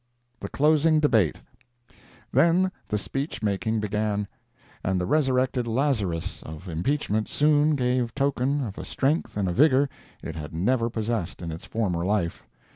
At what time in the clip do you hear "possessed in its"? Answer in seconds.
10.89-11.65